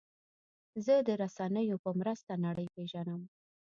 زه 0.85 0.95
د 1.07 1.09
رسنیو 1.23 1.77
په 1.83 1.89
مرسته 1.99 2.31
نړۍ 2.45 2.67
پېژنم. 2.75 3.21